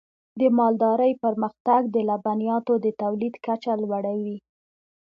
[0.39, 4.37] د مالدارۍ پرمختګ د لبنیاتو د تولید کچه لوړوي.